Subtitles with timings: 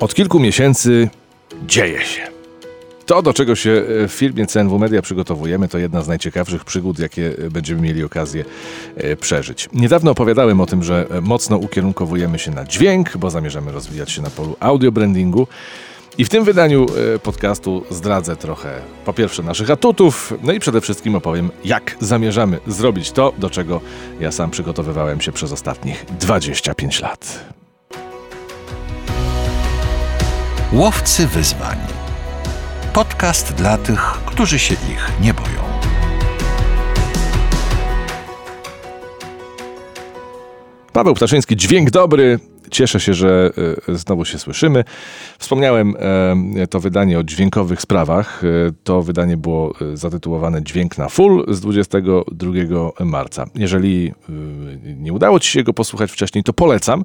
[0.00, 1.08] Od kilku miesięcy
[1.66, 2.22] dzieje się.
[3.06, 7.34] To, do czego się w firmie CNW Media przygotowujemy, to jedna z najciekawszych przygód, jakie
[7.50, 8.44] będziemy mieli okazję
[8.96, 9.68] e, przeżyć.
[9.72, 14.30] Niedawno opowiadałem o tym, że mocno ukierunkowujemy się na dźwięk, bo zamierzamy rozwijać się na
[14.30, 15.46] polu audio brandingu.
[16.18, 20.80] I w tym wydaniu e, podcastu zdradzę trochę po pierwsze naszych atutów, no i przede
[20.80, 23.80] wszystkim opowiem, jak zamierzamy zrobić to, do czego
[24.20, 27.55] ja sam przygotowywałem się przez ostatnich 25 lat.
[30.76, 31.78] Łowcy wyzwań.
[32.92, 35.62] Podcast dla tych, którzy się ich nie boją.
[40.92, 42.38] Paweł Ptaszyński, dźwięk dobry,
[42.70, 43.50] Cieszę się, że
[43.88, 44.84] e, znowu się słyszymy.
[45.38, 45.94] Wspomniałem
[46.56, 48.44] e, to wydanie o dźwiękowych sprawach.
[48.44, 48.48] E,
[48.84, 52.52] to wydanie było zatytułowane Dźwięk na full z 22
[53.04, 53.46] marca.
[53.54, 54.12] Jeżeli
[54.96, 57.04] nie udało Ci się go posłuchać wcześniej, to polecam,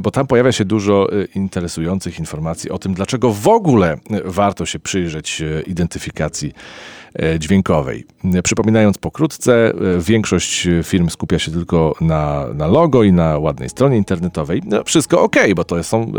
[0.00, 5.42] bo tam pojawia się dużo interesujących informacji o tym, dlaczego w ogóle warto się przyjrzeć
[5.66, 6.52] identyfikacji
[7.38, 8.06] dźwiękowej.
[8.44, 13.96] Przypominając pokrótce, e, większość firm skupia się tylko na, na logo i na ładnej stronie
[13.96, 14.62] internetowej.
[14.64, 16.12] No, wszystko ok, bo to są e,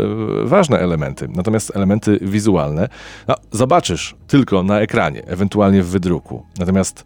[0.44, 1.28] ważne elementy.
[1.34, 2.88] Natomiast elementy wizualne
[3.28, 6.42] no, zobaczysz tylko na ekranie, ewentualnie w wydruku.
[6.58, 7.04] Natomiast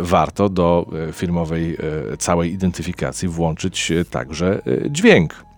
[0.00, 1.76] warto do firmowej
[2.18, 5.49] całej identyfikacji włączyć także dźwięk.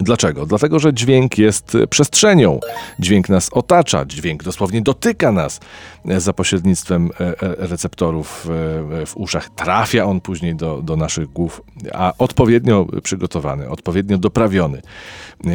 [0.00, 0.46] Dlaczego?
[0.46, 2.60] Dlatego, że dźwięk jest przestrzenią.
[2.98, 5.60] Dźwięk nas otacza, dźwięk dosłownie dotyka nas
[6.04, 9.50] za pośrednictwem e, e, receptorów e, w uszach.
[9.50, 14.82] Trafia on później do, do naszych głów, a odpowiednio przygotowany, odpowiednio doprawiony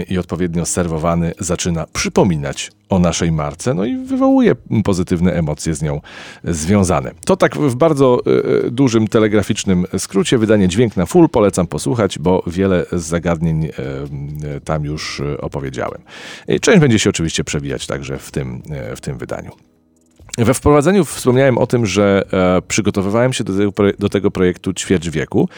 [0.09, 6.01] i odpowiednio serwowany zaczyna przypominać o naszej marce, no i wywołuje pozytywne emocje z nią
[6.43, 7.11] związane.
[7.25, 8.19] To tak w bardzo
[8.71, 10.37] dużym telegraficznym skrócie.
[10.37, 13.69] Wydanie Dźwięk na Full polecam posłuchać, bo wiele z zagadnień
[14.63, 16.01] tam już opowiedziałem.
[16.61, 18.61] Część będzie się oczywiście przewijać także w tym,
[18.95, 19.51] w tym wydaniu.
[20.37, 25.09] We wprowadzeniu wspomniałem o tym, że e, przygotowywałem się do tego, do tego projektu ćwierć
[25.09, 25.49] wieku.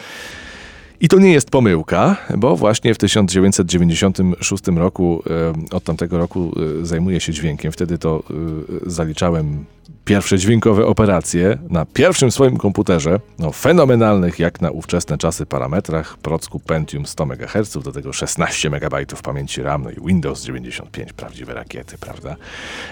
[1.01, 5.23] I to nie jest pomyłka, bo właśnie w 1996 roku,
[5.71, 7.71] od tamtego roku e, zajmuję się dźwiękiem.
[7.71, 9.65] Wtedy to e, zaliczałem
[10.05, 16.59] pierwsze dźwiękowe operacje na pierwszym swoim komputerze, no fenomenalnych jak na ówczesne czasy parametrach, procku
[16.59, 21.97] Pentium 100 MHz, do tego 16 MB pamięci RAM, no i Windows 95, prawdziwe rakiety,
[21.97, 22.35] prawda?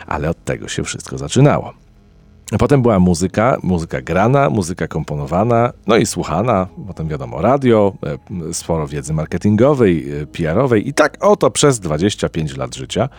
[0.08, 1.85] Ale od tego się wszystko zaczynało.
[2.60, 6.68] Potem była muzyka, muzyka grana, muzyka komponowana, no i słuchana.
[6.88, 7.94] Potem wiadomo, radio,
[8.50, 13.10] e, sporo wiedzy marketingowej, e, PR-owej i tak oto przez 25 lat życia.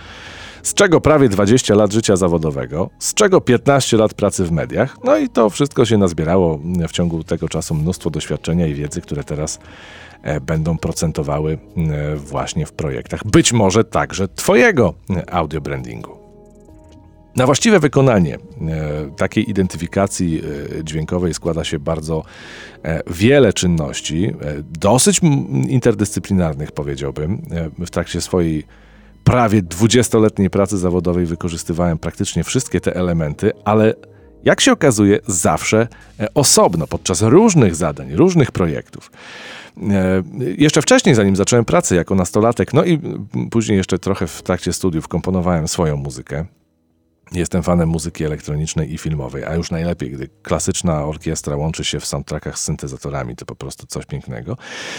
[0.63, 4.97] Z czego prawie 20 lat życia zawodowego, z czego 15 lat pracy w mediach.
[5.05, 6.59] No i to wszystko się nazbierało
[6.89, 9.59] w ciągu tego czasu mnóstwo doświadczenia i wiedzy, które teraz
[10.23, 11.59] e, będą procentowały
[12.17, 13.25] właśnie w projektach.
[13.25, 14.95] Być może także Twojego
[15.31, 16.16] audio brandingu.
[17.37, 18.39] Na właściwe wykonanie e,
[19.17, 20.43] takiej identyfikacji
[20.81, 22.25] e, dźwiękowej składa się bardzo
[22.83, 24.35] e, wiele czynności,
[24.81, 25.21] dosyć
[25.69, 27.43] interdyscyplinarnych powiedziałbym.
[27.79, 28.65] W trakcie swojej
[29.25, 33.95] prawie 20-letniej pracy zawodowej wykorzystywałem praktycznie wszystkie te elementy, ale
[34.45, 35.89] jak się okazuje, zawsze
[36.35, 39.11] osobno, podczas różnych zadań, różnych projektów.
[40.59, 43.01] Jeszcze wcześniej, zanim zacząłem pracę jako nastolatek, no i
[43.51, 46.47] później jeszcze trochę w trakcie studiów komponowałem swoją muzykę.
[47.33, 52.07] Jestem fanem muzyki elektronicznej i filmowej, a już najlepiej, gdy klasyczna orkiestra łączy się w
[52.07, 54.57] soundtrackach z syntezatorami, to po prostu coś pięknego.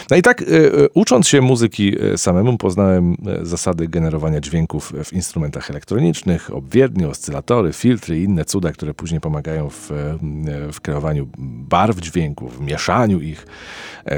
[0.09, 5.13] No i tak, y, y, ucząc się muzyki y, samemu, poznałem zasady generowania dźwięków w
[5.13, 9.89] instrumentach elektronicznych, obwiednie, oscylatory, filtry i inne cuda, które później pomagają w,
[10.73, 13.47] w kreowaniu barw dźwięków, w mieszaniu ich,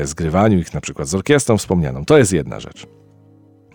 [0.03, 2.05] zgrywaniu ich na przykład z orkiestrą wspomnianą.
[2.05, 2.87] To jest jedna rzecz.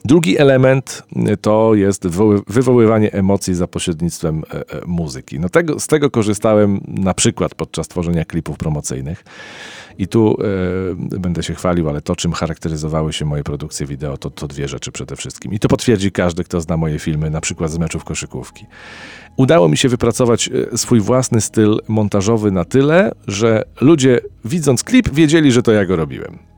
[0.06, 2.06] Drugi element y, to jest
[2.48, 5.40] wywoływanie emocji za pośrednictwem e, e, muzyki.
[5.40, 9.24] No tego, z tego korzystałem na przykład podczas tworzenia klipów promocyjnych.
[9.98, 10.36] I tu
[11.12, 14.68] e, będę się chwalił, ale to, czym charakteryzowały się moje produkcje wideo, to, to dwie
[14.68, 15.52] rzeczy przede wszystkim.
[15.52, 18.66] I to potwierdzi każdy, kto zna moje filmy, na przykład z meczów koszykówki.
[19.36, 25.52] Udało mi się wypracować swój własny styl montażowy na tyle, że ludzie widząc klip wiedzieli,
[25.52, 26.53] że to ja go robiłem.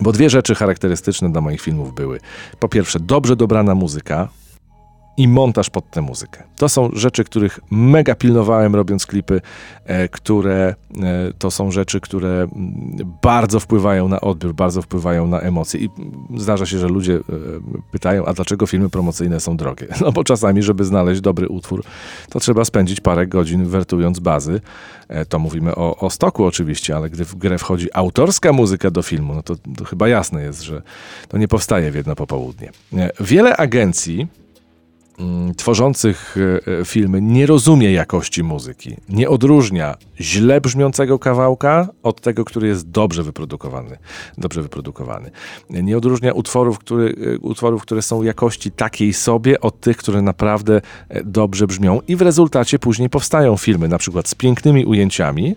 [0.00, 2.20] Bo dwie rzeczy charakterystyczne dla moich filmów były.
[2.58, 4.28] Po pierwsze, dobrze dobrana muzyka,
[5.18, 6.42] i montaż pod tę muzykę.
[6.56, 9.40] To są rzeczy, których mega pilnowałem robiąc klipy,
[9.84, 15.40] e, które e, to są rzeczy, które mm, bardzo wpływają na odbiór, bardzo wpływają na
[15.40, 15.80] emocje.
[15.80, 15.88] I
[16.36, 17.20] zdarza się, że ludzie e,
[17.90, 19.86] pytają, a dlaczego filmy promocyjne są drogie?
[20.00, 21.84] No bo czasami, żeby znaleźć dobry utwór,
[22.30, 24.60] to trzeba spędzić parę godzin wertując bazy.
[25.28, 29.34] To mówimy o, o stoku oczywiście, ale gdy w grę wchodzi autorska muzyka do filmu,
[29.34, 30.82] no to, to chyba jasne jest, że
[31.28, 32.70] to nie powstaje w jedno popołudnie.
[33.20, 34.47] Wiele agencji mm,
[35.56, 36.36] tworzących
[36.80, 38.96] e, filmy nie rozumie jakości muzyki.
[39.08, 43.98] Nie odróżnia źle brzmiącego kawałka od tego, który jest dobrze wyprodukowany.
[44.38, 45.30] Dobrze wyprodukowany.
[45.70, 50.80] Nie odróżnia utworów, który, utworów, które są jakości takiej sobie od tych, które naprawdę
[51.24, 55.54] dobrze brzmią i w rezultacie później powstają filmy, na przykład z pięknymi ujęciami,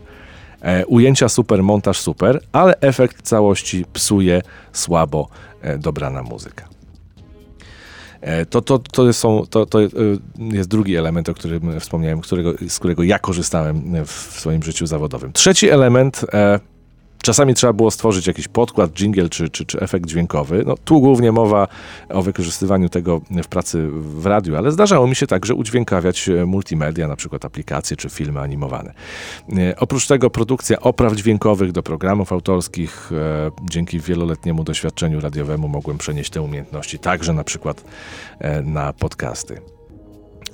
[0.61, 4.41] E, ujęcia super, montaż super, ale efekt całości psuje
[4.73, 5.27] słabo
[5.61, 6.70] e, dobrana muzyka.
[8.21, 9.79] E, to, to, to, są, to, to
[10.39, 15.33] jest drugi element, o którym wspomniałem, którego, z którego ja korzystałem w swoim życiu zawodowym.
[15.33, 16.25] Trzeci element
[17.21, 20.63] Czasami trzeba było stworzyć jakiś podkład, jingle czy, czy, czy efekt dźwiękowy.
[20.68, 21.68] No, tu głównie mowa
[22.09, 27.07] o wykorzystywaniu tego w pracy w radiu, ale zdarzało mi się także udźwiękawiać e, multimedia,
[27.07, 28.94] na przykład aplikacje czy filmy animowane.
[29.57, 33.12] E, oprócz tego produkcja opraw dźwiękowych do programów autorskich.
[33.12, 37.83] E, dzięki wieloletniemu doświadczeniu radiowemu mogłem przenieść te umiejętności także na przykład
[38.63, 39.62] na podcasty.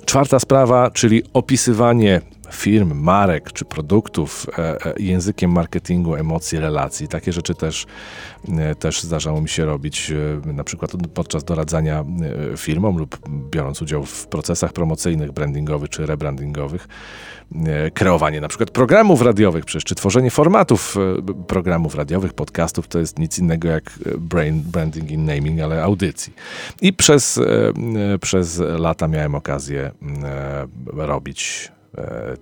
[0.04, 2.20] Czwarta sprawa, czyli opisywanie
[2.52, 7.08] firm, marek czy produktów e, e, językiem marketingu, emocji, relacji.
[7.08, 7.86] Takie rzeczy też,
[8.58, 10.12] e, też zdarzało mi się robić,
[10.44, 12.04] na przykład podczas doradzania
[12.56, 13.18] firmom lub
[13.50, 16.88] biorąc udział w procesach promocyjnych, brandingowych czy rebrandingowych.
[17.94, 20.96] Kreowanie na przykład programów radiowych, przecież, czy tworzenie formatów
[21.46, 26.32] programów radiowych, podcastów, to jest nic innego jak brain branding in naming, ale audycji.
[26.80, 27.40] I przez,
[28.20, 29.90] przez lata miałem okazję
[30.86, 31.70] robić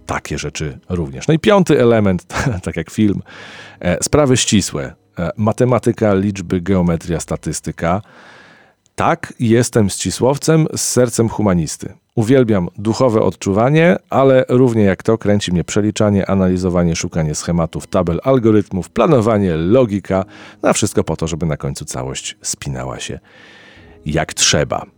[0.06, 1.28] takie rzeczy również.
[1.28, 2.26] No i piąty element,
[2.64, 3.22] tak jak film,
[3.81, 4.94] e, sprawy ścisłe.
[5.19, 8.02] E, matematyka, liczby, geometria, statystyka.
[8.94, 11.93] Tak, jestem ścisłowcem z sercem humanisty.
[12.14, 18.90] Uwielbiam duchowe odczuwanie, ale równie jak to kręci mnie przeliczanie, analizowanie, szukanie schematów, tabel, algorytmów,
[18.90, 20.25] planowanie, logika.
[20.62, 23.19] Na wszystko po to, żeby na końcu całość spinała się
[24.06, 24.95] jak trzeba.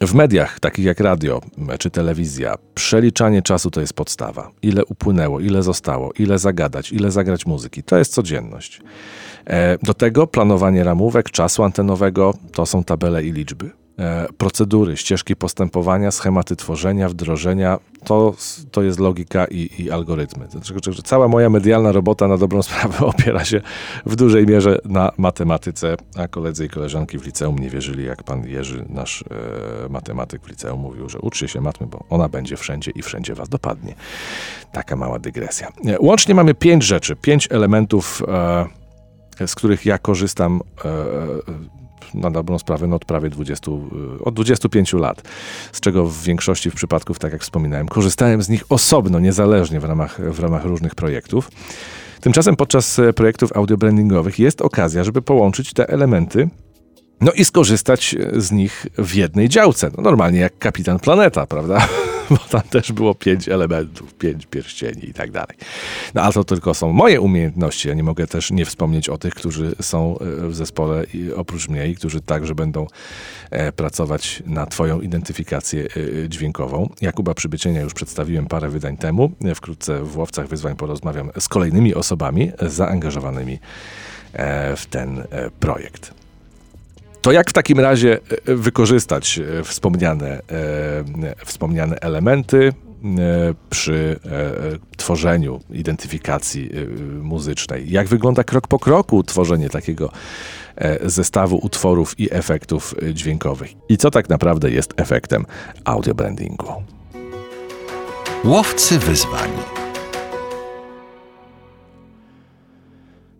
[0.00, 1.40] W mediach, takich jak radio
[1.78, 4.50] czy telewizja, przeliczanie czasu to jest podstawa.
[4.62, 8.80] Ile upłynęło, ile zostało, ile zagadać, ile zagrać muzyki to jest codzienność.
[9.46, 13.70] E, do tego planowanie ramówek, czasu antenowego to są tabele i liczby.
[13.98, 18.34] E, procedury, ścieżki postępowania, schematy tworzenia, wdrożenia, to,
[18.70, 20.48] to jest logika i, i algorytmy.
[20.50, 23.60] Znaczy, że cała moja medialna robota na dobrą sprawę opiera się
[24.06, 28.46] w dużej mierze na matematyce, a koledzy i koleżanki w liceum nie wierzyli, jak pan
[28.46, 29.24] Jerzy, nasz
[29.86, 33.34] e, matematyk w liceum mówił, że uczcie się matmy, bo ona będzie wszędzie i wszędzie
[33.34, 33.94] was dopadnie.
[34.72, 35.68] Taka mała dygresja.
[35.86, 38.22] E, łącznie mamy pięć rzeczy, pięć elementów,
[39.40, 41.68] e, z których ja korzystam e,
[42.14, 43.70] na dobrą sprawę no od prawie 20,
[44.20, 45.22] y, od 25 lat,
[45.72, 50.20] z czego w większości przypadków, tak jak wspominałem, korzystałem z nich osobno, niezależnie w ramach,
[50.32, 51.50] w ramach różnych projektów.
[52.20, 56.48] Tymczasem podczas e, projektów audiobrandingowych jest okazja, żeby połączyć te elementy
[57.20, 59.90] no i skorzystać z nich w jednej działce.
[59.96, 61.88] No normalnie jak kapitan planeta, prawda?
[62.30, 65.56] Bo tam też było pięć elementów, pięć pierścieni i tak dalej.
[66.14, 67.88] No ale to tylko są moje umiejętności.
[67.88, 71.04] Ja nie mogę też nie wspomnieć o tych, którzy są e, w zespole
[71.36, 72.86] oprócz mnie i którzy także będą
[73.50, 75.84] e, pracować na Twoją identyfikację
[76.24, 76.90] e, dźwiękową.
[77.00, 79.32] Jakuba Przybycienia już przedstawiłem parę wydań temu.
[79.54, 83.58] Wkrótce w Łowcach Wyzwań porozmawiam z kolejnymi osobami zaangażowanymi
[84.76, 85.24] w ten
[85.60, 86.17] projekt.
[87.22, 92.72] To jak w takim razie e, wykorzystać e, wspomniane, e, wspomniane elementy
[93.70, 94.20] przy
[94.96, 96.70] tworzeniu identyfikacji
[97.22, 97.90] muzycznej?
[97.90, 100.10] Jak wygląda krok po kroku tworzenie takiego
[101.02, 103.70] zestawu utworów i efektów dźwiękowych?
[103.88, 105.46] I co tak naprawdę jest efektem
[105.84, 106.72] audio brandingu?
[108.44, 109.50] Łowcy wyzwań.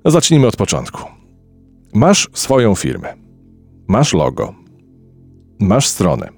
[0.04, 1.02] No zacznijmy od początku.
[1.92, 3.17] Masz swoją firmę
[3.88, 4.54] Masz logo,
[5.60, 6.28] masz stronę.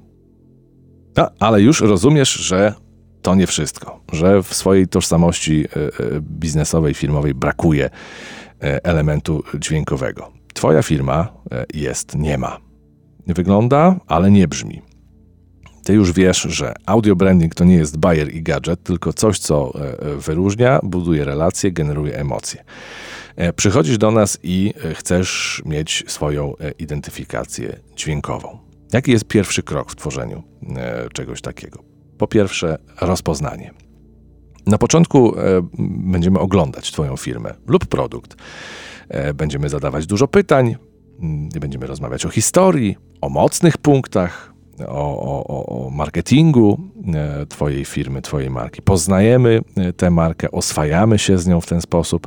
[1.39, 2.75] Ale już rozumiesz, że
[3.23, 5.91] to nie wszystko, że w swojej tożsamości e, e,
[6.21, 7.91] biznesowej, firmowej brakuje
[8.63, 10.33] e, elementu dźwiękowego.
[10.55, 11.29] Twoja firma
[11.75, 12.59] jest nie ma.
[13.27, 14.83] Wygląda, ale nie brzmi.
[15.85, 19.73] Ty już wiesz, że audio branding to nie jest bajer i gadżet, tylko coś, co
[20.19, 22.65] wyróżnia, buduje relacje, generuje emocje.
[23.37, 28.59] E, przychodzisz do nas i e, chcesz mieć swoją e, identyfikację dźwiękową.
[28.93, 30.43] Jaki jest pierwszy krok w tworzeniu
[31.13, 31.83] czegoś takiego?
[32.19, 33.71] Po pierwsze, rozpoznanie.
[34.67, 35.35] Na początku
[35.99, 38.37] będziemy oglądać Twoją firmę lub produkt.
[39.35, 40.77] Będziemy zadawać dużo pytań,
[41.61, 44.53] będziemy rozmawiać o historii, o mocnych punktach,
[44.89, 46.81] o, o, o marketingu
[47.49, 48.83] Twojej firmy, Twojej marki.
[48.83, 49.61] Poznajemy
[49.97, 52.27] tę markę, oswajamy się z nią w ten sposób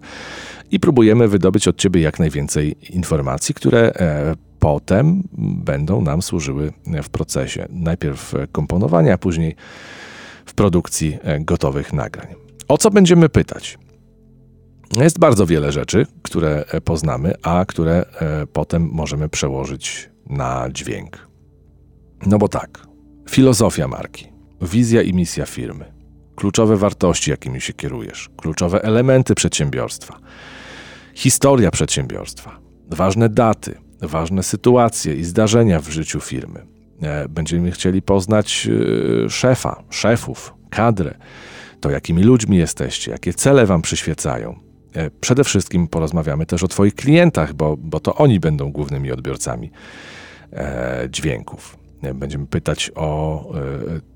[0.72, 3.94] i próbujemy wydobyć od Ciebie jak najwięcej informacji, które
[4.60, 9.56] potem będą nam służyły w procesie najpierw komponowania, a później
[10.46, 12.28] w produkcji gotowych nagrań.
[12.68, 13.78] O co będziemy pytać?
[14.98, 18.06] Jest bardzo wiele rzeczy, które poznamy, a które
[18.54, 21.28] potem możemy przełożyć na dźwięk.
[22.26, 22.88] No bo tak,
[23.30, 24.28] filozofia marki,
[24.62, 25.94] wizja i misja firmy,
[26.36, 30.20] kluczowe wartości, jakimi się kierujesz, kluczowe elementy przedsiębiorstwa,
[31.14, 36.66] historia przedsiębiorstwa, ważne daty, ważne sytuacje i zdarzenia w życiu firmy.
[37.02, 38.68] E, będziemy chcieli poznać
[39.26, 41.16] e, szefa, szefów, kadrę,
[41.80, 44.60] to jakimi ludźmi jesteście, jakie cele wam przyświecają.
[44.94, 49.72] E, przede wszystkim porozmawiamy też o Twoich klientach, bo, bo to oni będą głównymi odbiorcami
[51.10, 51.83] dźwięków.
[52.16, 53.46] Będziemy pytać o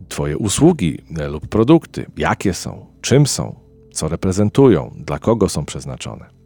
[0.10, 3.56] Twoje usługi lub produkty, jakie są, czym są,
[3.94, 6.38] co reprezentują, dla kogo są przeznaczone.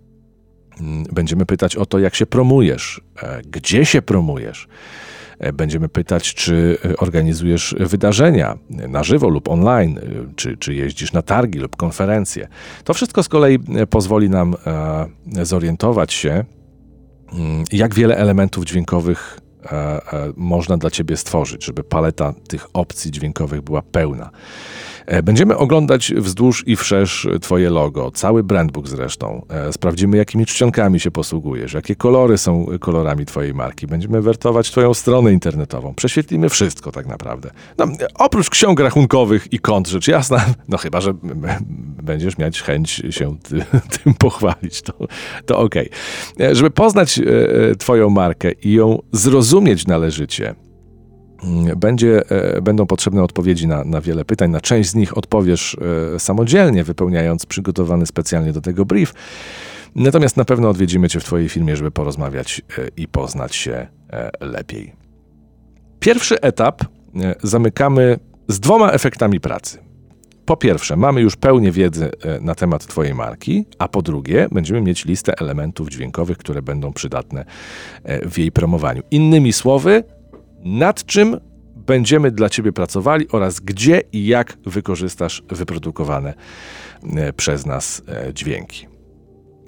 [0.81, 4.67] Mm, będziemy pytać o to, jak się promujesz, e, gdzie się promujesz.
[5.39, 9.99] E, będziemy pytać, czy e, organizujesz wydarzenia na żywo lub online,
[10.35, 12.47] czy, czy jeździsz na targi lub konferencje.
[12.83, 14.55] To wszystko z kolei pozwoli nam
[15.41, 16.45] zorientować się,
[17.33, 19.39] mm, jak wiele elementów dźwiękowych
[20.37, 24.29] można dla Ciebie stworzyć, żeby paleta tych opcji dźwiękowych była pełna.
[25.05, 29.45] E, będziemy oglądać wzdłuż i wszerz Twoje logo, cały brandbook zresztą.
[29.49, 33.87] E, sprawdzimy, jakimi czcionkami się posługujesz, jakie kolory są kolorami Twojej marki.
[33.87, 35.93] Będziemy wertować Twoją stronę internetową.
[35.95, 37.51] Prześwietlimy wszystko tak naprawdę.
[37.77, 41.13] No, oprócz ksiąg rachunkowych i kont, rzecz jasna, no chyba, że
[42.03, 43.35] będziesz mieć chęć się
[44.03, 44.93] tym pochwalić, to,
[45.45, 45.89] to okej.
[46.35, 46.47] Okay.
[46.47, 47.19] E, żeby poznać
[47.79, 50.55] Twoją markę i ją zrozumieć należycie,
[51.75, 54.51] będzie, e, będą potrzebne odpowiedzi na, na wiele pytań.
[54.51, 55.77] Na część z nich odpowiesz
[56.15, 59.13] e, samodzielnie, wypełniając przygotowany specjalnie do tego brief.
[59.95, 63.87] Natomiast na pewno odwiedzimy Cię w Twojej firmie, żeby porozmawiać e, i poznać się
[64.41, 64.93] lepiej.
[65.99, 66.81] Pierwszy etap
[67.43, 69.77] zamykamy z dwoma efektami pracy.
[70.45, 75.05] Po pierwsze, mamy już pełnię wiedzy na temat Twojej marki, a po drugie, będziemy mieć
[75.05, 77.45] listę elementów dźwiękowych, które będą przydatne
[78.25, 79.01] w jej promowaniu.
[79.11, 80.03] Innymi słowy,
[80.63, 81.37] nad czym
[81.75, 86.33] będziemy dla Ciebie pracowali oraz gdzie i jak wykorzystasz wyprodukowane
[87.15, 88.87] e, przez nas e, dźwięki.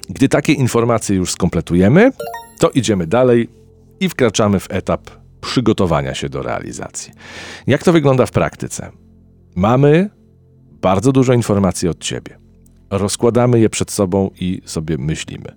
[0.10, 2.12] Gdy takie informacje już skompletujemy,
[2.60, 3.50] to idziemy dalej
[4.00, 5.10] i wkraczamy w etap
[5.42, 7.14] przygotowania się do realizacji.
[7.68, 8.92] Jak to wygląda w praktyce?
[9.56, 10.10] Mamy
[10.82, 12.38] bardzo dużo informacji od Ciebie.
[12.90, 15.56] Rozkładamy je przed sobą i sobie myślimy.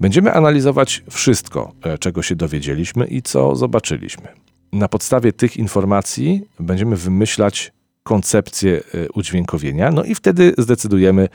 [0.00, 6.96] Będziemy analizować wszystko, e, czego się dowiedzieliśmy i co zobaczyliśmy na podstawie tych informacji będziemy
[6.96, 11.28] wymyślać koncepcję e, udźwiękowienia, no i wtedy zdecydujemy,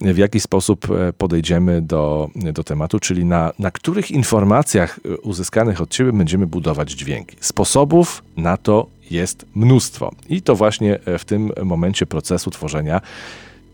[0.00, 5.80] w jaki sposób e, podejdziemy do, do tematu, czyli na, na których informacjach e, uzyskanych
[5.80, 7.36] od Ciebie będziemy budować dźwięki.
[7.40, 13.00] Sposobów na to jest mnóstwo i to właśnie w tym momencie procesu tworzenia.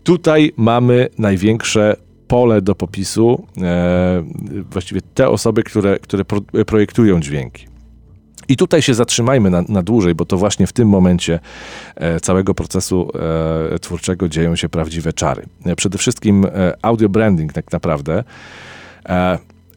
[0.03, 1.95] Tutaj mamy największe
[2.27, 4.23] pole do popisu, e,
[4.71, 7.70] właściwie te osoby, które, które pro, projektują dźwięki.
[8.51, 11.39] I tutaj się zatrzymajmy na, na dłużej, bo to właśnie w tym momencie
[11.95, 13.09] e, całego procesu
[13.73, 15.45] e, twórczego dzieją się prawdziwe czary.
[15.65, 16.45] E, przede wszystkim
[16.81, 18.23] audio branding tak naprawdę.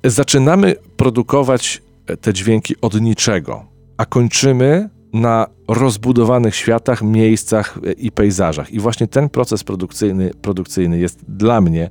[0.04, 1.83] Zaczynamy produkować
[2.21, 3.64] te dźwięki od niczego,
[3.97, 8.71] a kończymy na rozbudowanych światach, miejscach i pejzażach.
[8.71, 11.90] I właśnie ten proces produkcyjny, produkcyjny jest dla mnie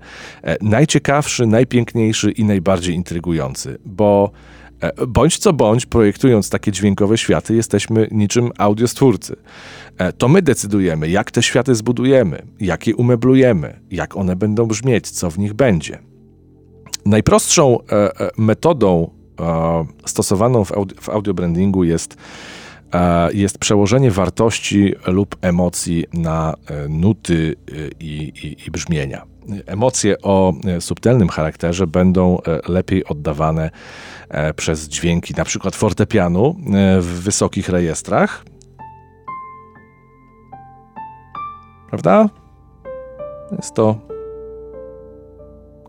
[0.62, 4.32] najciekawszy, najpiękniejszy i najbardziej intrygujący, bo
[5.08, 9.36] bądź co bądź, projektując takie dźwiękowe światy, jesteśmy niczym audiostwórcy.
[9.98, 15.12] E, to my decydujemy, jak te światy zbudujemy, jak je umeblujemy, jak one będą brzmieć,
[15.12, 16.00] co w nich będzie.
[17.06, 19.10] Najprostszą e, metodą
[20.06, 20.66] stosowaną
[21.02, 22.16] w audio brandingu jest,
[23.34, 26.54] jest przełożenie wartości lub emocji na
[26.90, 27.56] nuty
[28.00, 29.26] i, i, i brzmienia
[29.66, 33.72] emocje o e, subtelnym charakterze będą e, lepiej oddawane e,
[34.56, 36.56] przez dźwięki, na przykład fortepianu
[37.00, 38.46] w wysokich rejestrach.
[41.90, 42.30] Prawda?
[43.52, 43.96] Jest to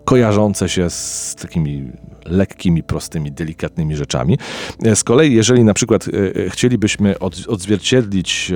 [0.05, 1.93] kojarzące się z takimi
[2.27, 4.39] lekkimi, prostymi, delikatnymi rzeczami.
[4.85, 8.53] E, z kolei, jeżeli na przykład e, e, chcielibyśmy odzwierciedlić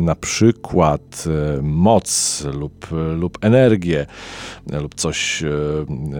[0.00, 1.24] na przykład
[1.62, 2.86] moc lub,
[3.16, 4.06] lub energię,
[4.82, 5.42] lub coś,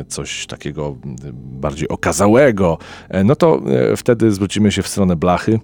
[0.09, 0.97] coś takiego
[1.35, 2.79] bardziej okazałego,
[3.25, 3.63] no to
[3.97, 5.61] wtedy zwrócimy się w stronę blachy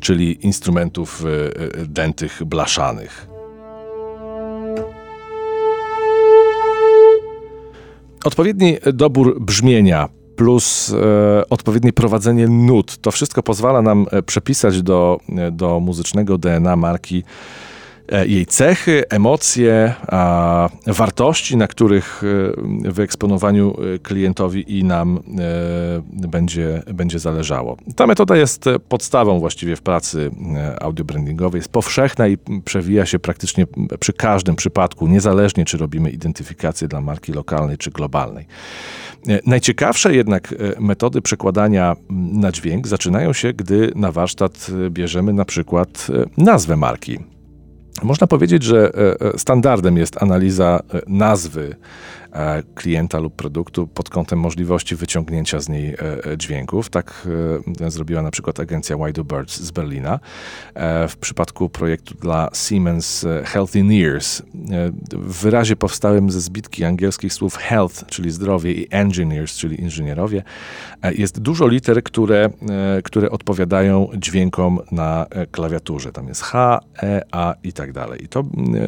[0.00, 1.24] czyli instrumentów
[1.88, 3.31] dętych blaszanych.
[8.24, 12.98] Odpowiedni dobór brzmienia plus e, odpowiednie prowadzenie nut.
[12.98, 17.24] To wszystko pozwala nam e, przepisać do, e, do muzycznego DNA marki
[18.26, 19.94] jej cechy, emocje,
[20.86, 22.22] wartości, na których
[22.84, 25.20] e, wyeksponowaniu e, klientowi i nam
[26.12, 27.76] będzie, będzie zależało.
[27.96, 30.30] Ta metoda jest podstawą właściwie w pracy
[30.80, 33.66] audiobrandingowej, jest powszechna i przewija się praktycznie
[34.00, 38.46] przy każdym przypadku, niezależnie czy robimy identyfikację dla marki lokalnej czy globalnej.
[39.46, 46.06] Najciekawsze jednak metody przekładania na dźwięk zaczynają się, gdy na warsztat bierzemy na przykład
[46.36, 47.18] nazwę marki.
[48.02, 51.76] Można powiedzieć, że e, e, standardem jest analiza e, nazwy
[52.74, 56.90] klienta lub produktu pod kątem możliwości wyciągnięcia z niej e, e, dźwięków.
[56.90, 57.28] Tak
[57.88, 60.20] zrobiła na przykład agencja Why Birds z Berlina.
[61.08, 64.42] W przypadku projektu dla Siemens Healthineers
[65.12, 70.42] w wyrazie powstałym ze zbitki angielskich słów health, czyli zdrowie i engineers, czyli inżynierowie,
[71.14, 72.50] jest dużo liter, które,
[73.04, 76.12] które odpowiadają dźwiękom na klawiaturze.
[76.12, 78.24] Tam jest H, E, A i tak dalej.
[78.24, 78.42] I to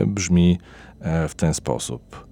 [0.07, 0.59] brzmi
[1.29, 2.27] w ten sposób.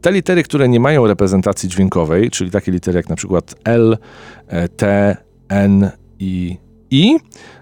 [0.00, 3.98] Te litery, które nie mają reprezentacji dźwiękowej, czyli takie litery jak na przykład L,
[4.46, 5.16] e, T,
[5.48, 6.56] N i
[6.90, 7.16] i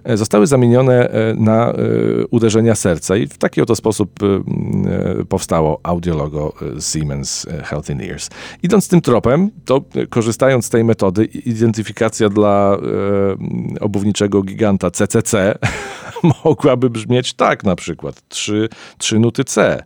[0.05, 1.73] e, zostały zamienione e, na
[2.31, 4.11] uderzenia serca i w taki oto sposób
[5.29, 8.31] powstało audiologo Siemens Healthineers.
[8.63, 12.79] Idąc tym tropem, to korzystając z tej metody, identyfikacja dla
[13.81, 15.59] obuwniczego giganta CCC
[16.45, 19.83] mogłaby brzmieć tak na przykład, trzy, trzy nuty C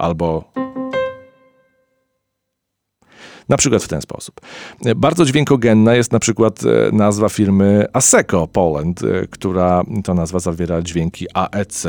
[0.00, 0.44] albo
[3.48, 4.40] na przykład w ten sposób.
[4.96, 10.82] Bardzo dźwiękogenna jest na przykład e, nazwa firmy Aseco Poland, e, która to nazwa zawiera
[10.82, 11.86] dźwięki AEC.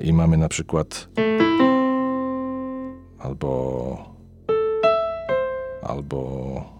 [0.00, 1.08] I mamy na przykład
[3.18, 4.12] albo
[5.82, 6.72] albo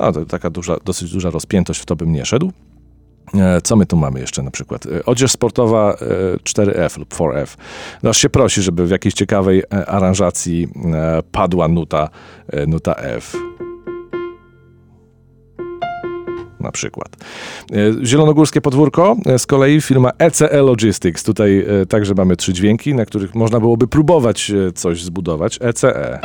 [0.00, 2.52] no, to taka duża, dosyć duża rozpiętość, w to bym nie szedł.
[3.34, 4.86] E, co my tu mamy jeszcze na przykład?
[4.86, 5.96] E, odzież sportowa
[6.44, 7.56] 4F e, lub 4F.
[8.02, 10.68] No aż się prosi, żeby w jakiejś ciekawej aranżacji
[11.32, 12.08] padła nuta,
[12.66, 13.36] nuta F.
[16.60, 17.16] Na przykład.
[18.02, 21.24] Zielonogórskie podwórko, z kolei firma ECE Logistics.
[21.24, 25.58] Tutaj także mamy trzy dźwięki, na których można byłoby próbować coś zbudować.
[25.60, 26.20] ECE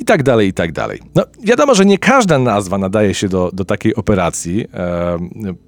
[0.00, 1.00] i tak dalej, i tak dalej.
[1.14, 4.66] No, wiadomo, że nie każda nazwa nadaje się do, do takiej operacji.
[4.74, 5.18] E,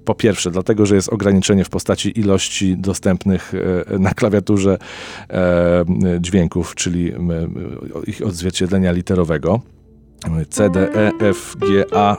[0.05, 3.53] po pierwsze, dlatego, że jest ograniczenie w postaci ilości dostępnych
[3.93, 4.77] e, na klawiaturze
[5.29, 5.85] e,
[6.19, 7.11] dźwięków, czyli
[8.07, 9.61] ich odzwierciedlenia literowego.
[10.49, 12.17] C, D, E, F, G, A,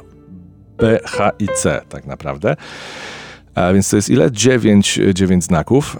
[0.78, 2.56] B, H i C tak naprawdę.
[3.74, 4.32] Więc to jest ile?
[4.32, 5.96] 9, 9 znaków.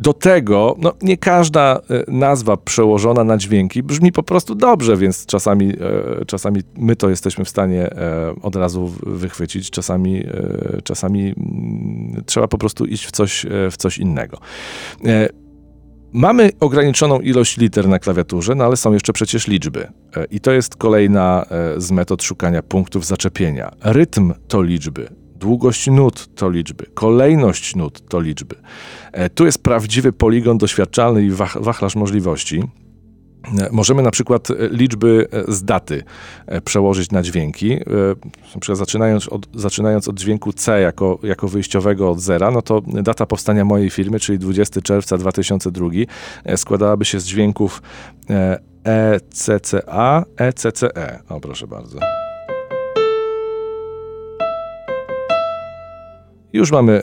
[0.00, 5.26] Do tego, no, nie każda e, nazwa przełożona na dźwięki brzmi po prostu dobrze, więc
[5.26, 5.72] czasami,
[6.20, 10.24] e, czasami my to jesteśmy w stanie e, od razu wychwycić, czasami,
[10.84, 14.38] czasami mm, trzeba po prostu iść w coś, w coś innego.
[16.12, 19.88] Mamy ograniczoną ilość liter na klawiaturze, no ale są jeszcze przecież liczby.
[20.30, 23.70] I to jest kolejna z metod szukania punktów zaczepienia.
[23.84, 25.19] Rytm to liczby.
[25.40, 28.56] Długość nut to liczby, kolejność nut to liczby.
[29.12, 32.62] E, tu jest prawdziwy poligon doświadczalny i wachlarz możliwości.
[33.58, 36.02] E, możemy na przykład e, liczby z daty
[36.64, 37.78] przełożyć na dźwięki.
[38.54, 42.80] Na przykład zaczynając od, zaczynając od dźwięku C jako, jako wyjściowego od zera, no to
[42.86, 45.88] data powstania mojej firmy, czyli 20 czerwca 2002,
[46.56, 47.82] składałaby się z dźwięków
[48.84, 51.22] ECCA, ECCE.
[51.28, 51.98] O, proszę bardzo.
[56.52, 57.02] Już mamy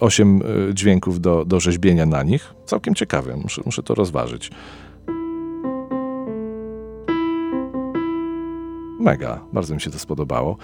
[0.00, 2.54] 8 e, e, dźwięków do, do rzeźbienia na nich.
[2.64, 4.50] Całkiem ciekawe, muszę, muszę to rozważyć.
[9.00, 10.56] Mega, bardzo mi się to spodobało.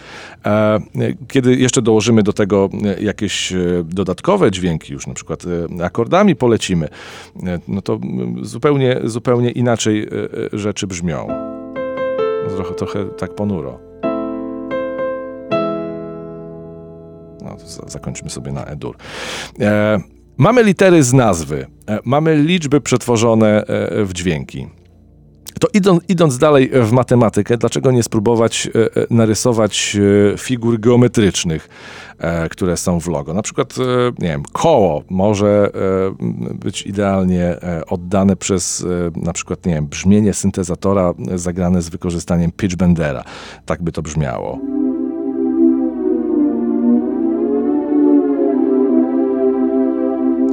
[0.46, 0.80] E,
[1.28, 2.68] kiedy jeszcze dołożymy do tego
[3.00, 3.52] jakieś
[3.84, 5.44] dodatkowe dźwięki, już na przykład
[5.82, 6.88] akordami polecimy,
[7.68, 8.00] no to
[8.42, 10.08] zupełnie, zupełnie inaczej
[10.52, 11.28] rzeczy brzmią.
[12.56, 13.93] Trochę, trochę tak ponuro.
[17.44, 18.96] No, zakończmy sobie na edur.
[19.60, 20.00] E,
[20.36, 24.68] mamy litery z nazwy, e, mamy liczby przetworzone e, w dźwięki.
[25.60, 28.70] To idąc, idąc dalej w matematykę, dlaczego nie spróbować
[29.10, 29.96] narysować
[30.38, 31.68] figur geometrycznych,
[32.50, 33.34] które są w logo?
[33.34, 33.74] Na przykład,
[34.18, 35.70] nie wiem, koło może
[36.54, 37.56] być idealnie
[37.88, 43.24] oddane przez na przykład, nie wiem, brzmienie syntezatora zagrane z wykorzystaniem pitchbendera.
[43.66, 44.83] Tak by to brzmiało.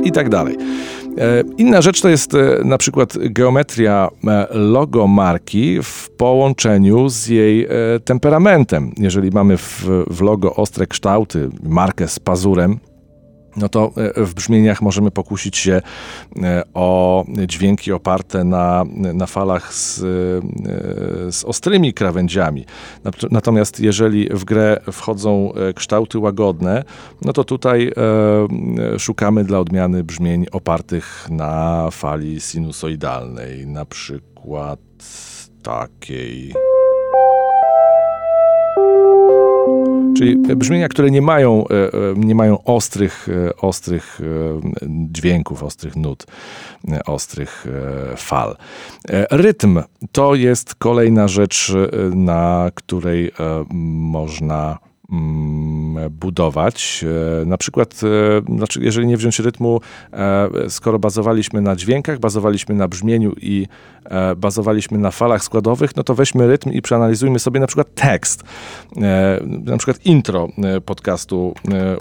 [0.04, 0.58] I tak dalej.
[1.18, 7.28] E, inna rzecz to jest e, na przykład geometria e, logo marki w połączeniu z
[7.28, 7.68] jej
[8.06, 8.92] temperamentem.
[8.98, 12.80] Jeżeli mamy w, w logo ostre kształty, markę z pazurem,
[13.56, 15.82] no to e, w brzmieniach możemy pokusić się
[16.44, 18.84] e, o dźwięki oparte na,
[19.14, 20.04] na falach z, e,
[21.32, 22.66] z ostrymi krawędziami.
[23.32, 26.84] Natomiast jeżeli w grę wchodzą kształty łagodne,
[27.22, 27.92] no to tutaj
[28.98, 34.80] szukamy dla odmiany brzmień opartych na fali sinusoidalnej, na przykład
[35.64, 36.54] takiej.
[40.22, 44.22] Czyli brzmienia, które nie mają, e, e, nie mają ostrych, e, ostrych
[44.88, 46.26] dźwięków, ostrych nut,
[47.06, 47.68] ostrych
[48.18, 48.58] fal.
[49.32, 49.82] Rytm
[50.12, 51.74] to jest kolejna rzecz,
[52.16, 53.32] na której
[53.74, 54.78] można
[56.10, 57.06] budować.
[57.41, 59.82] E, na przykład, e, znaczy jeżeli nie wziąć rytmu,
[60.13, 63.67] e, skoro bazowaliśmy na dźwiękach, bazowaliśmy na brzmieniu i
[64.38, 68.43] bazowaliśmy na falach składowych, no to weźmy rytm i przeanalizujmy sobie na przykład tekst.
[69.45, 70.47] Na przykład intro
[70.86, 71.54] podcastu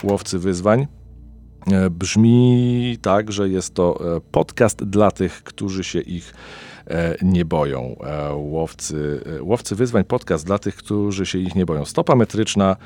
[0.02, 0.86] Łowcy Wyzwań
[1.90, 6.34] brzmi tak, że jest to podcast dla tych, którzy się ich
[7.22, 7.96] nie boją.
[8.04, 11.84] E, łowcy, e, łowcy wyzwań, podcast dla tych, którzy się ich nie boją.
[11.84, 12.76] Stopa metryczna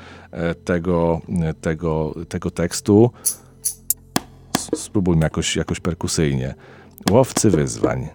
[0.65, 1.21] tego,
[1.61, 3.11] tego, tego tekstu.
[4.75, 6.55] Spróbujmy jakoś, jakoś perkusyjnie.
[7.11, 8.09] Łowcy wyzwań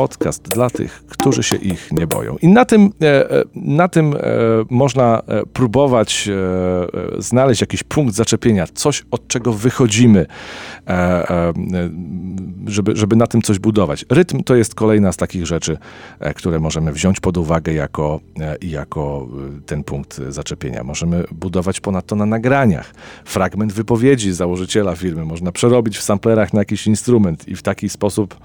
[0.00, 2.36] podcast dla tych, którzy się ich nie boją.
[2.42, 4.20] I na tym, e, e, na tym e,
[4.70, 6.28] można próbować
[7.18, 10.26] znaleźć jakiś punkt zaczepienia, coś od czego wychodzimy,
[12.66, 14.04] żeby, żeby na tym coś budować.
[14.10, 15.78] Rytm to jest kolejna z takich rzeczy,
[16.36, 18.20] które możemy wziąć pod uwagę jako,
[18.62, 19.28] jako
[19.66, 20.84] ten punkt zaczepienia.
[20.84, 22.94] Możemy budować ponadto na nagraniach.
[23.24, 28.36] Fragment wypowiedzi założyciela firmy można przerobić w samplerach na jakiś instrument i w taki sposób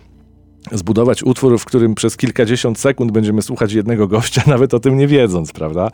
[0.72, 5.08] zbudować utwór, w którym przez kilkadziesiąt sekund będziemy słuchać jednego gościa, nawet o tym nie
[5.08, 5.92] wiedząc, prawda?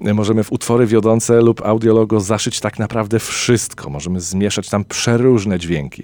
[0.00, 3.90] Możemy w utwory wiodące lub audiologo zaszyć tak naprawdę wszystko.
[3.90, 6.02] Możemy zmieszać tam przeróżne dźwięki.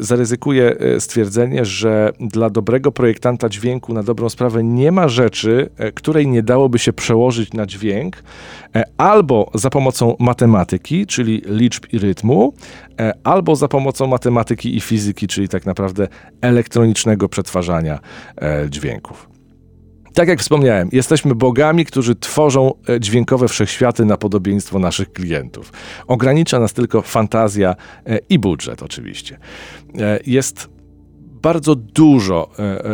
[0.00, 5.92] Zaryzykuję e, stwierdzenie, że dla dobrego projektanta dźwięku na dobrą sprawę nie ma rzeczy, e,
[5.92, 8.22] której nie dałoby się przełożyć na dźwięk,
[8.74, 12.54] e, albo za pomocą matematyki, czyli liczb i rytmu,
[13.24, 16.08] albo za pomocą matematyki i fizyki, czyli tak naprawdę
[16.40, 17.98] elektronicznego przetwarzania
[18.36, 19.28] e, dźwięków.
[20.14, 25.72] Tak jak wspomniałem, jesteśmy bogami, którzy tworzą e, dźwiękowe wszechświaty na podobieństwo naszych klientów.
[26.06, 27.74] Ogranicza nas tylko fantazja
[28.06, 29.38] e, i budżet, oczywiście.
[30.26, 30.68] Jest
[31.42, 32.50] bardzo dużo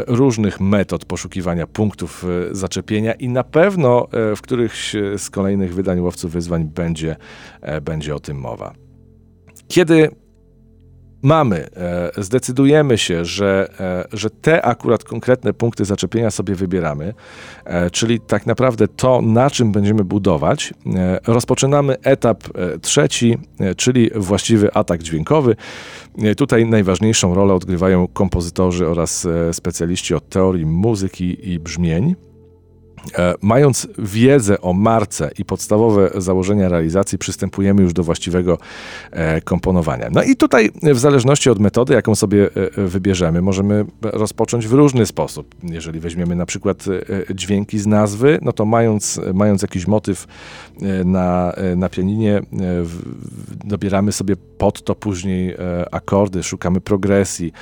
[0.06, 6.64] różnych metod poszukiwania punktów zaczepienia i na pewno w którychś z kolejnych wydań Łowców Wyzwań
[6.64, 7.16] będzie,
[7.82, 8.74] będzie o tym mowa.
[9.68, 10.10] Kiedy
[11.22, 17.14] mamy, e, zdecydujemy się, że, e, że te akurat konkretne punkty zaczepienia sobie wybieramy,
[17.64, 20.74] e, czyli tak naprawdę to, na czym będziemy budować,
[21.26, 22.44] rozpoczynamy etap
[22.82, 23.38] trzeci,
[23.76, 25.56] czyli właściwy atak dźwiękowy.
[26.36, 32.14] Tutaj najważniejszą rolę odgrywają kompozytorzy oraz specjaliści od teorii muzyki i brzmień.
[33.18, 38.58] E, mając wiedzę o marce i podstawowe założenia realizacji, przystępujemy już do właściwego
[39.10, 40.08] e, komponowania.
[40.12, 45.06] No i tutaj, w zależności od metody, jaką sobie e, wybierzemy, możemy rozpocząć w różny
[45.06, 45.54] sposób.
[45.62, 46.84] Jeżeli weźmiemy na przykład
[47.34, 50.26] dźwięki z nazwy, no to mając, mając jakiś motyw
[51.04, 52.42] na, na pianinie,
[53.64, 55.56] dobieramy sobie pod to później
[55.92, 57.52] akordy, szukamy progresji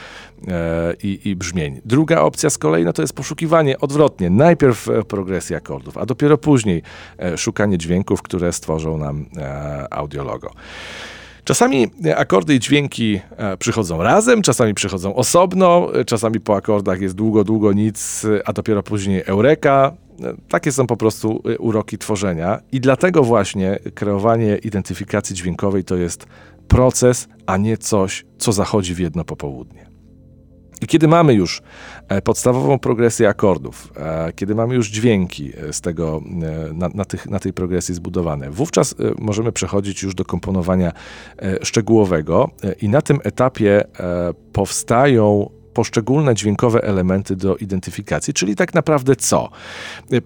[1.02, 1.80] i, i brzmień.
[1.84, 4.30] Druga opcja z kolei no to jest poszukiwanie odwrotnie.
[4.30, 6.82] Najpierw progresji, progresji akordów, a dopiero później
[7.18, 10.50] e, szukanie dźwięków, które stworzą nam e, audiologo.
[11.44, 11.86] Czasami
[12.16, 17.72] akordy i dźwięki e, przychodzą razem, czasami przychodzą osobno, czasami po akordach jest długo, długo
[17.72, 19.92] nic, a dopiero później eureka.
[20.48, 26.26] Takie są po prostu uroki tworzenia i dlatego właśnie kreowanie identyfikacji dźwiękowej to jest
[26.70, 29.90] proces, a nie coś, co zachodzi w jedno popołudnie.
[30.80, 31.62] I kiedy mamy już
[32.08, 36.20] e, podstawową progresję akordów, e, kiedy mamy już dźwięki e, z tego,
[36.74, 40.92] na, na, tych, na tej progresji zbudowane, wówczas możemy przechodzić już do komponowania
[41.62, 42.50] szczegółowego
[42.82, 43.84] i na tym etapie
[44.52, 49.48] powstają poszczególne dźwiękowe elementy do identyfikacji, czyli tak naprawdę co?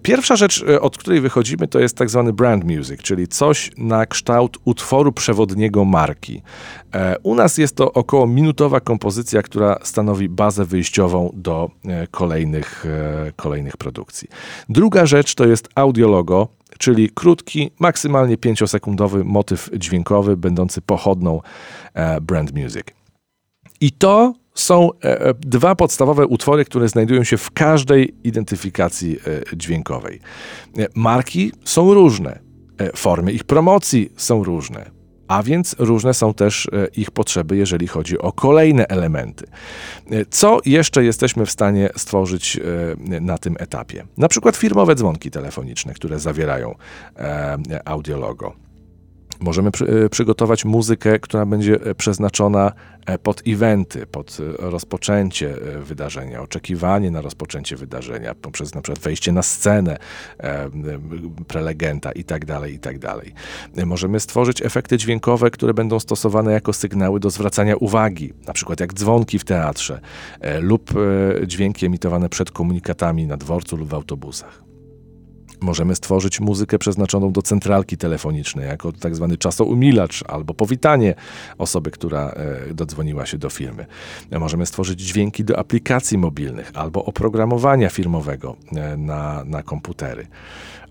[0.01, 4.57] Pierwsza rzecz, od której wychodzimy, to jest tak zwany brand music, czyli coś na kształt
[4.65, 6.41] utworu przewodniego marki.
[7.23, 11.69] U nas jest to około minutowa kompozycja, która stanowi bazę wyjściową do
[12.11, 12.85] kolejnych,
[13.35, 14.27] kolejnych produkcji.
[14.69, 21.41] Druga rzecz to jest audiologo, czyli krótki, maksymalnie 5-sekundowy motyw dźwiękowy, będący pochodną
[21.93, 22.83] e, brand music.
[23.81, 29.17] I to są e, e, dwa podstawowe utwory, które znajdują się w każdej identyfikacji
[29.53, 30.19] dźwiękowej.
[30.95, 32.39] Marki są różne,
[32.95, 34.95] formy ich promocji są różne
[35.27, 39.45] a więc różne są też e, ich potrzeby, jeżeli chodzi o kolejne elementy.
[40.11, 44.05] E, co jeszcze jesteśmy w stanie stworzyć e, na tym etapie?
[44.17, 46.75] Na przykład firmowe dzwonki telefoniczne, które zawierają
[47.85, 48.64] audiologo.
[49.39, 52.71] Możemy przy, e, przygotować muzykę, która będzie e, przeznaczona
[53.05, 59.41] e, pod eventy, pod rozpoczęcie wydarzenia, oczekiwanie na rozpoczęcie wydarzenia, poprzez na przykład wejście na
[59.41, 59.97] scenę
[61.47, 62.99] prelegenta itd., tak itd.
[63.73, 68.79] Tak Możemy stworzyć efekty dźwiękowe, które będą stosowane jako sygnały do zwracania uwagi, na przykład
[68.79, 70.01] jak dzwonki w teatrze
[70.61, 70.93] lub
[71.47, 74.64] dźwięki emitowane przed komunikatami na dworcu lub w autobusach.
[75.61, 81.15] Możemy stworzyć muzykę przeznaczoną do centralki telefonicznej, jako tak zwany czasoumilacz albo powitanie
[81.57, 83.85] osoby, która e, dodzwoniła się do firmy.
[84.31, 90.27] Możemy stworzyć dźwięki do aplikacji mobilnych albo oprogramowania firmowego e, na, na komputery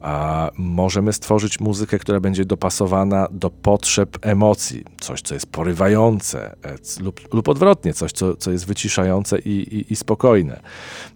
[0.05, 7.03] a możemy stworzyć muzykę, która będzie dopasowana do potrzeb emocji, coś, co jest porywające, e,
[7.03, 10.61] lub, lub odwrotnie, coś, co, co jest wyciszające i, i, i spokojne.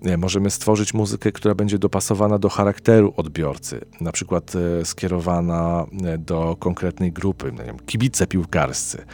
[0.04, 5.86] E, możemy stworzyć muzykę, która będzie dopasowana do charakteru odbiorcy, na przykład e, skierowana
[6.18, 9.04] do konkretnej grupy, nie wiem, kibice piłkarscy.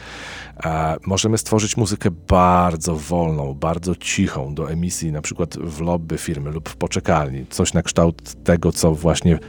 [1.05, 6.69] Możemy stworzyć muzykę bardzo wolną, bardzo cichą do emisji, na przykład w lobby firmy lub
[6.69, 9.39] w poczekalni, coś na kształt tego, co właśnie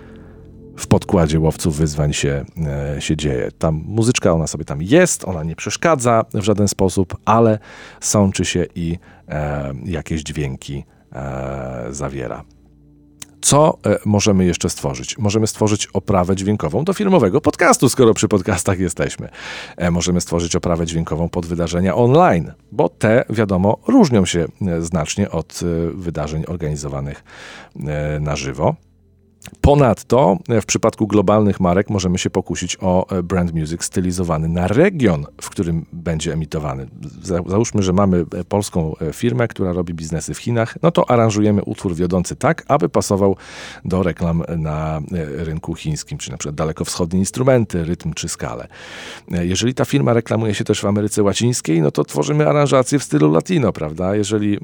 [0.77, 2.45] w podkładzie łowców wyzwań się,
[2.97, 3.51] e, się dzieje.
[3.59, 7.59] Tam muzyczka, ona sobie tam jest, ona nie przeszkadza w żaden sposób, ale
[8.01, 12.45] sączy się i e, jakieś dźwięki e, zawiera.
[13.41, 15.19] Co e, możemy jeszcze stworzyć?
[15.19, 19.29] Możemy stworzyć oprawę dźwiękową do filmowego podcastu, skoro przy podcastach jesteśmy.
[19.77, 24.47] E, możemy stworzyć oprawę dźwiękową pod wydarzenia online, bo te, wiadomo, różnią się
[24.81, 25.61] znacznie od
[25.95, 27.25] wydarzeń organizowanych
[28.21, 28.75] na żywo.
[29.61, 34.69] Ponadto e, w przypadku globalnych marek możemy się pokusić o e, brand music stylizowany na
[34.69, 36.87] region, w którym będzie emitowany.
[37.47, 41.95] Załóżmy, że mamy e, polską firmę, która robi biznesy w Chinach, no to aranżujemy utwór
[41.95, 43.37] wiodący tak, aby pasował
[43.85, 45.01] do reklam na
[45.37, 48.69] rynku chińskim, czy na przykład dalekowschodnie instrumenty, rytm czy skalę.
[49.29, 53.33] Jeżeli ta firma reklamuje się też w Ameryce Łacińskiej, no to tworzymy aranżację w stylu
[53.33, 54.17] latino, prawda?
[54.17, 54.59] Jeżeli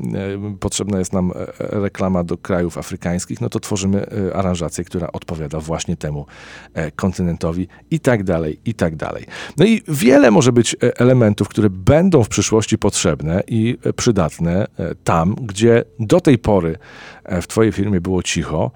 [0.61, 6.27] potrzebna jest nam reklama do krajów afrykańskich, no to tworzymy aranżację która odpowiada właśnie temu
[6.75, 9.27] e, kontynentowi i tak dalej, i tak dalej.
[9.57, 14.67] No i wiele może być e, elementów, które będą w przyszłości potrzebne i e, przydatne
[15.05, 16.79] tam, gdzie do tej pory
[17.43, 18.71] w Twojej firmie było cicho,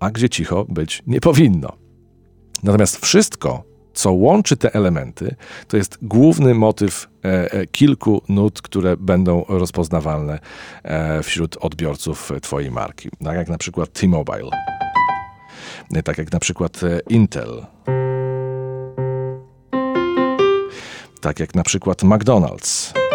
[0.00, 1.72] a gdzie cicho być nie powinno.
[2.62, 5.34] Natomiast wszystko, co łączy te elementy,
[5.68, 7.08] to jest główny motyw
[7.72, 10.38] kilku nut, które będą rozpoznawalne
[11.22, 13.08] wśród odbiorców Twojej marki.
[13.24, 14.50] Tak jak na przykład T-Mobile
[16.04, 17.66] tak jak na przykład e, Intel,
[21.20, 23.05] tak jak na przykład McDonald's.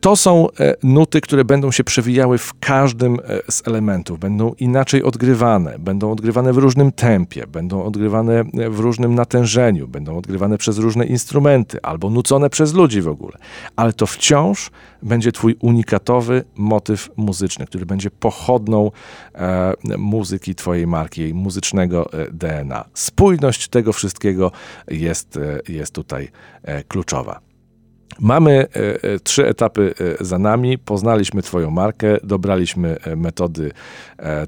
[0.00, 5.02] To są e, nuty, które będą się przewijały w każdym e, z elementów, będą inaczej
[5.02, 10.78] odgrywane, będą odgrywane w różnym tempie, będą odgrywane e, w różnym natężeniu, będą odgrywane przez
[10.78, 13.38] różne instrumenty albo nucone przez ludzi w ogóle.
[13.76, 14.70] Ale to wciąż
[15.02, 18.90] będzie Twój unikatowy motyw muzyczny, który będzie pochodną
[19.34, 22.84] e, muzyki Twojej marki, jej muzycznego DNA.
[22.94, 24.52] Spójność tego wszystkiego
[24.88, 26.28] jest, jest tutaj
[26.88, 27.47] kluczowa.
[28.20, 30.78] Mamy e, e, trzy etapy e, za nami.
[30.78, 33.72] Poznaliśmy Twoją markę, dobraliśmy metody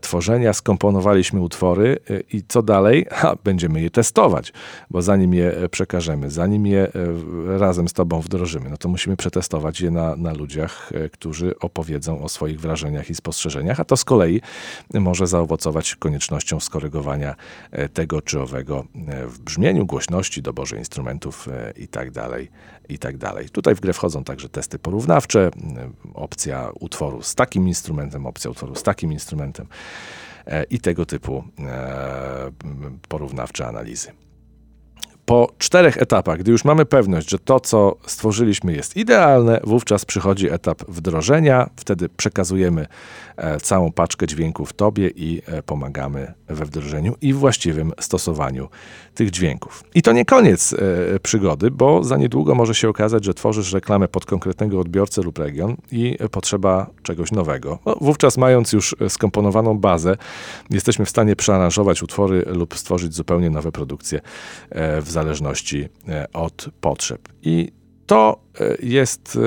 [0.00, 1.98] tworzenia, skomponowaliśmy utwory
[2.32, 3.06] i co dalej?
[3.10, 4.52] Ha, będziemy je testować,
[4.90, 6.88] bo zanim je przekażemy, zanim je
[7.58, 12.28] razem z Tobą wdrożymy, no to musimy przetestować je na, na ludziach, którzy opowiedzą o
[12.28, 14.40] swoich wrażeniach i spostrzeżeniach, a to z kolei
[14.94, 17.34] może zaowocować koniecznością skorygowania
[17.92, 18.84] tego czy owego
[19.26, 22.12] w brzmieniu, głośności, doborze instrumentów itd.
[22.12, 22.40] Tak
[22.90, 23.32] itd.
[23.60, 25.50] Tutaj w grę wchodzą także testy porównawcze,
[26.14, 29.66] opcja utworu z takim instrumentem, opcja utworu z takim instrumentem
[30.46, 32.50] e, i tego typu e,
[33.08, 34.12] porównawcze analizy.
[35.30, 40.50] Po czterech etapach, gdy już mamy pewność, że to, co stworzyliśmy, jest idealne, wówczas przychodzi
[40.50, 41.70] etap wdrożenia.
[41.76, 42.86] Wtedy przekazujemy
[43.36, 48.68] e, całą paczkę dźwięków Tobie i e, pomagamy we wdrożeniu i właściwym stosowaniu
[49.14, 49.84] tych dźwięków.
[49.94, 54.08] I to nie koniec e, przygody, bo za niedługo może się okazać, że tworzysz reklamę
[54.08, 57.78] pod konkretnego odbiorcę lub region i potrzeba czegoś nowego.
[57.86, 60.16] No, wówczas, mając już skomponowaną bazę,
[60.70, 64.20] jesteśmy w stanie przearanżować utwory lub stworzyć zupełnie nowe produkcje
[65.00, 65.19] w zależności
[66.32, 67.28] od potrzeb.
[67.42, 67.72] I
[68.06, 68.40] to
[68.82, 69.38] jest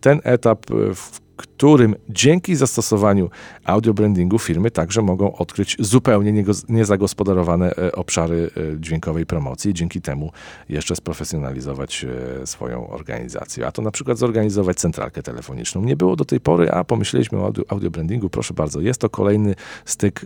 [0.00, 3.30] ten etap, w którym dzięki zastosowaniu
[3.64, 10.00] audio brandingu firmy także mogą odkryć zupełnie niezagospodarowane e, obszary e, dźwiękowej promocji i dzięki
[10.00, 10.32] temu
[10.68, 12.06] jeszcze sprofesjonalizować
[12.42, 13.66] e, swoją organizację.
[13.66, 15.82] A to na przykład zorganizować centralkę telefoniczną.
[15.82, 19.10] Nie było do tej pory, a pomyśleliśmy o audio, audio brandingu, proszę bardzo, jest to
[19.10, 20.20] kolejny styk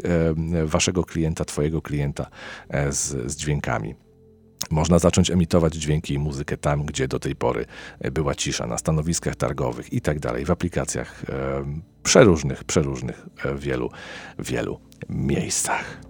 [0.65, 2.27] waszego klienta, twojego klienta
[2.91, 3.95] z, z dźwiękami.
[4.71, 7.67] Można zacząć emitować dźwięki i muzykę tam, gdzie do tej pory
[8.01, 11.65] e, była cisza, na stanowiskach targowych i tak dalej, w aplikacjach e,
[12.03, 13.91] przeróżnych, przeróżnych, e, wielu,
[14.39, 16.01] wielu miejscach.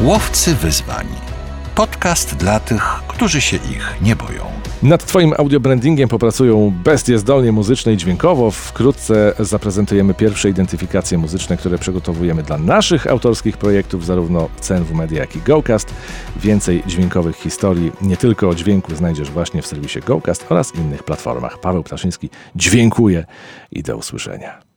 [0.00, 1.37] Łowcy wyzwań.
[1.78, 4.44] Podcast dla tych, którzy się ich nie boją.
[4.82, 8.50] Nad Twoim audiobrandingiem popracują bestie zdolnie muzyczne i dźwiękowo.
[8.50, 15.36] Wkrótce zaprezentujemy pierwsze identyfikacje muzyczne, które przygotowujemy dla naszych autorskich projektów, zarówno CNW Media, jak
[15.36, 15.94] i GoCast.
[16.36, 21.58] Więcej dźwiękowych historii, nie tylko o dźwięku, znajdziesz właśnie w serwisie GoCast oraz innych platformach.
[21.58, 23.24] Paweł Ptaszyński, dziękuję
[23.72, 24.67] i do usłyszenia.